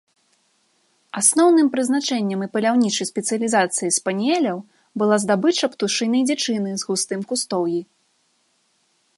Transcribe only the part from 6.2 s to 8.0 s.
дзічыны з густым кустоўі.